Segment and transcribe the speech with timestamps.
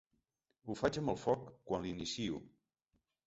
[0.69, 2.41] Ho faig amb el foc quan l'inicio.